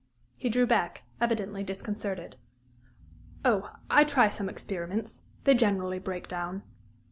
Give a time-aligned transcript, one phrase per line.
[0.35, 2.35] He drew back, evidently disconcerted.
[3.45, 5.21] "Oh, I try some experiments.
[5.43, 6.63] They generally break down."